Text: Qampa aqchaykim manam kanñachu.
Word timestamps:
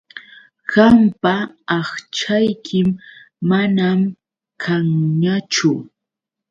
Qampa 0.71 1.33
aqchaykim 1.77 2.87
manam 3.49 3.99
kanñachu. 4.61 5.71